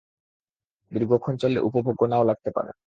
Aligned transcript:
দীর্ঘক্ষণ 0.91 1.33
চললে 1.37 1.59
উপভোগ্য 1.61 2.01
নাও 2.05 2.23
লাগতে 2.23 2.49
পারে। 2.55 2.71